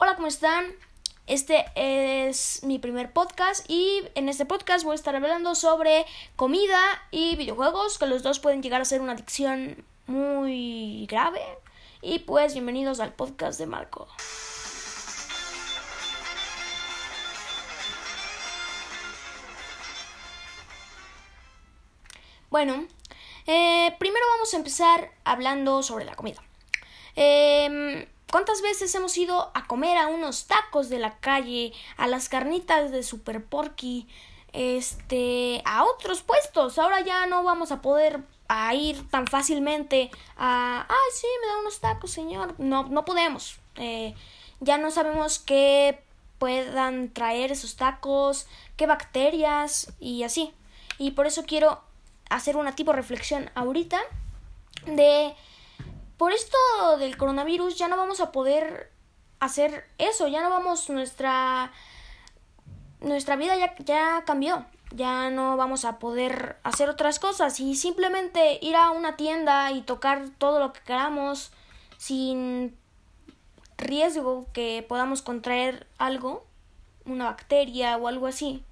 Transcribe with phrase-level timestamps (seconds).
[0.00, 0.64] Hola, ¿cómo están?
[1.26, 6.78] Este es mi primer podcast y en este podcast voy a estar hablando sobre comida
[7.10, 11.42] y videojuegos, que los dos pueden llegar a ser una adicción muy grave.
[12.00, 14.06] Y pues bienvenidos al podcast de Marco.
[22.50, 22.86] Bueno,
[23.48, 26.40] eh, primero vamos a empezar hablando sobre la comida.
[27.16, 32.28] Eh, ¿Cuántas veces hemos ido a comer a unos tacos de la calle, a las
[32.28, 34.06] carnitas de Super Porky,
[34.52, 36.78] este, a otros puestos?
[36.78, 41.58] Ahora ya no vamos a poder a ir tan fácilmente a, ay, sí, me da
[41.60, 42.54] unos tacos, señor.
[42.58, 43.58] No, no podemos.
[43.76, 44.14] Eh,
[44.60, 46.02] ya no sabemos qué
[46.38, 50.52] puedan traer esos tacos, qué bacterias y así.
[50.98, 51.80] Y por eso quiero
[52.28, 54.00] hacer una tipo reflexión ahorita
[54.86, 55.34] de
[56.18, 56.58] por esto
[56.98, 58.92] del coronavirus ya no vamos a poder
[59.40, 61.72] hacer eso, ya no vamos, nuestra,
[63.00, 68.58] nuestra vida ya, ya cambió, ya no vamos a poder hacer otras cosas y simplemente
[68.60, 71.52] ir a una tienda y tocar todo lo que queramos
[71.98, 72.76] sin
[73.76, 76.44] riesgo que podamos contraer algo,
[77.04, 78.64] una bacteria o algo así.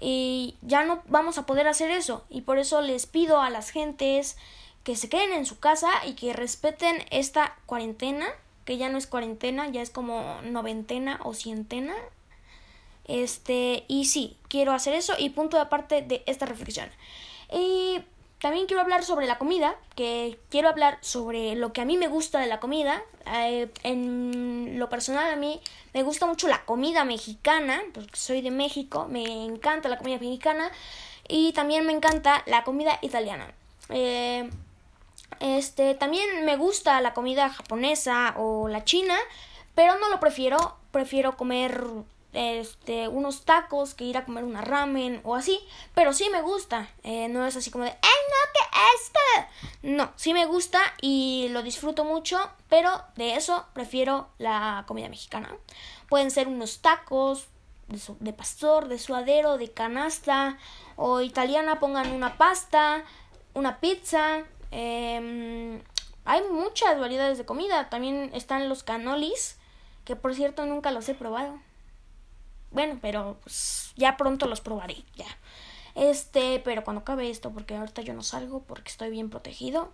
[0.00, 3.70] Y ya no vamos a poder hacer eso y por eso les pido a las
[3.70, 4.38] gentes
[4.84, 8.26] que se queden en su casa y que respeten esta cuarentena,
[8.64, 11.94] que ya no es cuarentena, ya es como noventena o cientena.
[13.04, 16.88] Este, y sí, quiero hacer eso y punto de aparte de esta reflexión.
[17.52, 18.02] Y
[18.40, 22.08] también quiero hablar sobre la comida, que quiero hablar sobre lo que a mí me
[22.08, 23.02] gusta de la comida.
[23.26, 25.60] Eh, en lo personal a mí
[25.92, 30.70] me gusta mucho la comida mexicana, porque soy de México, me encanta la comida mexicana
[31.28, 33.52] y también me encanta la comida italiana.
[33.90, 34.48] Eh,
[35.38, 39.16] este, también me gusta la comida japonesa o la china,
[39.74, 40.76] pero no lo prefiero.
[40.90, 41.84] Prefiero comer
[42.32, 45.60] este, unos tacos que ir a comer una ramen o así.
[45.94, 46.88] Pero sí me gusta.
[47.04, 49.70] Eh, no es así como de, ¡ay, no, que esto!
[49.82, 52.38] No, sí me gusta y lo disfruto mucho,
[52.68, 55.56] pero de eso prefiero la comida mexicana.
[56.08, 57.46] Pueden ser unos tacos
[58.20, 60.58] de pastor, de suadero, de canasta
[60.96, 63.04] o italiana, pongan una pasta,
[63.54, 65.82] una pizza eh,
[66.24, 67.88] hay muchas variedades de comida.
[67.88, 69.58] También están los canolis,
[70.04, 71.58] que por cierto nunca los he probado.
[72.70, 75.26] Bueno, pero pues ya pronto los probaré, ya.
[75.94, 79.92] Este, pero cuando acabe esto, porque ahorita yo no salgo porque estoy bien protegido.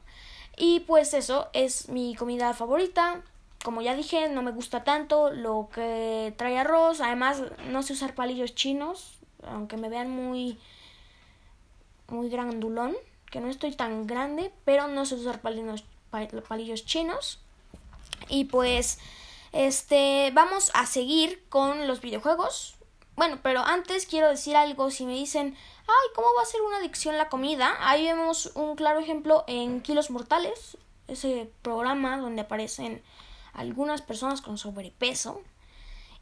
[0.56, 3.22] Y pues eso es mi comida favorita.
[3.64, 7.00] Como ya dije, no me gusta tanto lo que trae arroz.
[7.00, 10.58] Además, no sé usar palillos chinos, aunque me vean muy
[12.08, 12.94] muy grandulón
[13.30, 15.84] que no estoy tan grande, pero no sé usar palillos,
[16.48, 17.40] palillos chinos.
[18.28, 18.98] Y pues,
[19.52, 22.76] este, vamos a seguir con los videojuegos.
[23.16, 24.90] Bueno, pero antes quiero decir algo.
[24.90, 25.56] Si me dicen,
[25.86, 27.74] ay, ¿cómo va a ser una adicción la comida?
[27.80, 30.76] Ahí vemos un claro ejemplo en Kilos Mortales,
[31.08, 33.02] ese programa donde aparecen
[33.54, 35.40] algunas personas con sobrepeso.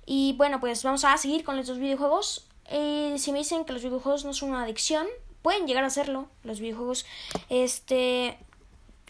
[0.07, 2.47] Y bueno, pues vamos a seguir con estos videojuegos.
[2.71, 5.07] Y si me dicen que los videojuegos no son una adicción,
[5.45, 7.05] pueden llegar a hacerlo los videojuegos.
[7.51, 8.39] Este,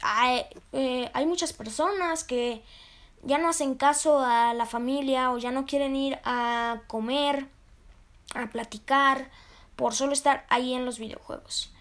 [0.02, 2.60] hay, eh, hay muchas personas que
[3.22, 7.46] ya no hacen caso a la familia o ya no quieren ir a comer,
[8.34, 9.30] a platicar,
[9.76, 11.72] por solo estar ahí en los videojuegos.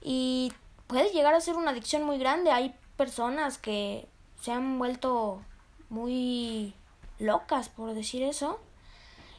[0.00, 0.54] Y
[0.86, 2.50] puede llegar a ser una adicción muy grande.
[2.50, 4.08] Hay personas que
[4.40, 5.42] se han vuelto
[5.90, 6.72] muy
[7.18, 8.58] locas, por decir eso.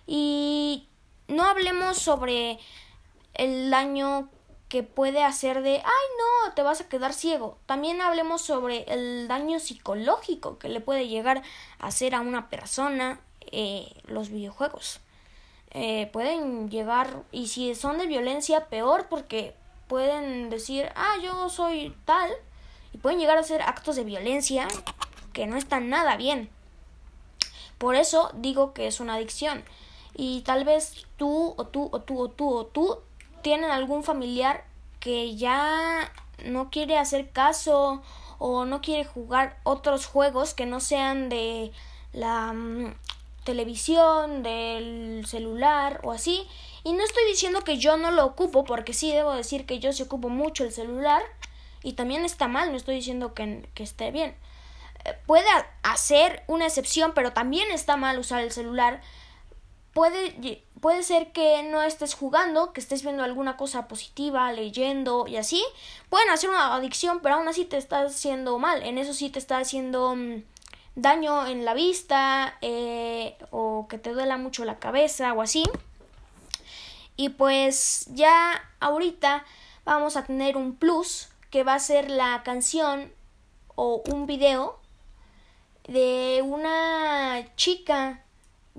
[0.06, 0.88] Y
[1.28, 2.59] no hablemos sobre
[3.34, 4.29] el daño
[4.69, 7.57] que puede hacer de, ay no, te vas a quedar ciego.
[7.66, 11.41] También hablemos sobre el daño psicológico que le puede llegar
[11.80, 13.19] a hacer a una persona
[13.52, 15.02] eh, los videojuegos.
[15.72, 19.56] Eh, pueden llegar, y si son de violencia, peor porque
[19.88, 22.31] pueden decir, ah, yo soy tal,
[22.94, 24.68] y pueden llegar a hacer actos de violencia
[25.34, 26.50] que no están nada bien.
[27.79, 29.64] Por eso digo que es una adicción.
[30.14, 32.99] Y tal vez tú o tú o tú o tú o tú
[33.40, 34.64] tienen algún familiar
[35.00, 36.12] que ya
[36.46, 38.02] no quiere hacer caso
[38.38, 41.72] o no quiere jugar otros juegos que no sean de
[42.14, 42.94] la mm,
[43.44, 46.47] televisión, del celular o así.
[46.84, 49.92] Y no estoy diciendo que yo no lo ocupo, porque sí debo decir que yo
[49.92, 51.22] sí ocupo mucho el celular
[51.84, 54.35] y también está mal, no estoy diciendo que, que esté bien.
[55.06, 55.47] Eh, puede
[55.84, 59.02] hacer una excepción, pero también está mal usar el celular
[59.99, 65.35] puede, puede ser que no estés jugando, que estés viendo alguna cosa positiva, leyendo y
[65.35, 65.61] así.
[66.09, 68.81] Pueden hacer una adicción, pero aún así te está haciendo mal.
[68.84, 70.43] En eso sí te está haciendo mm,
[70.96, 75.66] daño en la vista eh, o que te duela mucho la cabeza o así.
[77.17, 79.43] Y pues ya ahorita
[79.84, 83.11] vamos a tener un plus que va a ser la canción
[83.75, 84.79] o un video
[85.90, 88.23] de una chica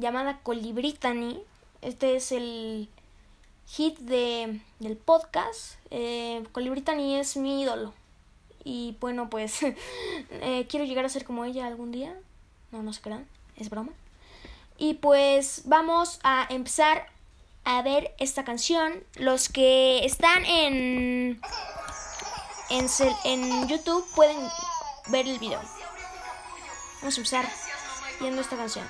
[0.00, 1.42] llamada Colibritani.
[1.82, 2.88] Este es el
[3.66, 5.76] hit de, del podcast.
[5.90, 7.94] Eh, Colibritani es mi ídolo.
[8.64, 12.16] Y bueno, pues eh, quiero llegar a ser como ella algún día.
[12.72, 13.26] No, no se crean,
[13.56, 13.92] es broma.
[14.78, 17.06] Y pues vamos a empezar
[17.64, 19.04] a ver esta canción.
[19.16, 21.40] Los que están en,
[22.70, 22.86] en,
[23.24, 24.38] en YouTube pueden
[25.08, 25.60] ver el video.
[27.00, 27.48] Vamos a empezar
[28.20, 28.86] viendo esta canción.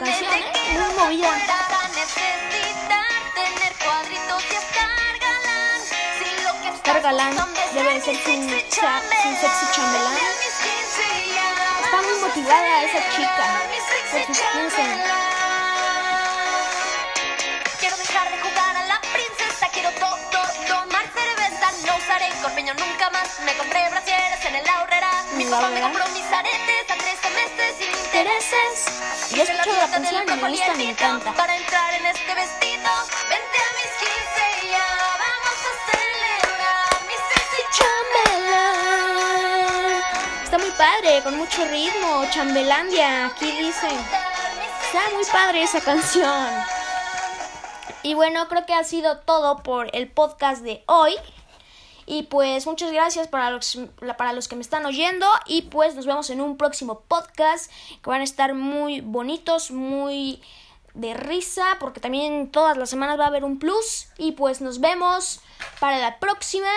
[0.00, 0.44] La canción, ¿eh?
[0.72, 1.30] muy movida.
[7.02, 7.36] Galán
[7.74, 10.16] debe de ser sin, sexy chambelán.
[11.84, 13.62] Está muy motivada esa chica
[14.10, 14.82] por sus 15.
[17.78, 23.10] Quiero dejar de jugar a la princesa, quiero todo, tomar cerveza, no usaré corpiño nunca
[23.10, 27.18] más, me compré brasieres en el ahorrera, mi papá me compró mis aretes a tres
[27.22, 28.97] semestres sin intereses.
[29.30, 31.32] Yo escucho la canción y me gusta, me encanta.
[31.34, 32.90] Para entrar en este vestido,
[33.28, 34.08] vente a mis 15
[34.62, 34.86] y ya,
[35.20, 37.62] vamos a celebrar mi sexy
[38.24, 40.02] chambelán.
[40.42, 43.88] Está muy padre, con mucho ritmo, Chambelandia, aquí dice.
[44.86, 46.48] Está muy padre esa canción.
[48.02, 51.14] Y bueno, creo que ha sido todo por el podcast de hoy.
[52.10, 53.78] Y pues muchas gracias para los,
[54.16, 55.26] para los que me están oyendo.
[55.44, 57.70] Y pues nos vemos en un próximo podcast
[58.02, 60.40] que van a estar muy bonitos, muy
[60.94, 64.08] de risa, porque también todas las semanas va a haber un plus.
[64.16, 65.42] Y pues nos vemos
[65.80, 66.72] para la próxima.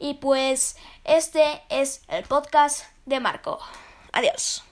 [0.00, 3.60] Y pues este es el podcast de Marco.
[4.10, 4.64] Adiós.